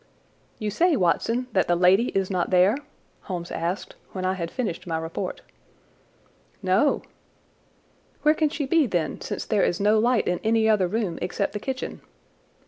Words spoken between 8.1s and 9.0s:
"Where can she be,